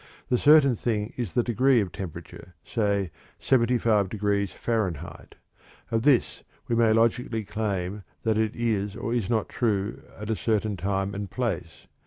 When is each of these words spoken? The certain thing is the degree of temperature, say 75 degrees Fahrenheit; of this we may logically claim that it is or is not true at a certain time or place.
The 0.29 0.37
certain 0.39 0.75
thing 0.75 1.13
is 1.15 1.33
the 1.33 1.43
degree 1.43 1.79
of 1.79 1.91
temperature, 1.91 2.55
say 2.65 3.11
75 3.39 4.09
degrees 4.09 4.51
Fahrenheit; 4.51 5.35
of 5.91 6.01
this 6.01 6.41
we 6.67 6.75
may 6.75 6.91
logically 6.91 7.43
claim 7.43 8.01
that 8.23 8.35
it 8.35 8.55
is 8.55 8.95
or 8.95 9.13
is 9.13 9.29
not 9.29 9.47
true 9.47 10.01
at 10.17 10.31
a 10.31 10.35
certain 10.35 10.75
time 10.75 11.13
or 11.13 11.27
place. 11.27 11.85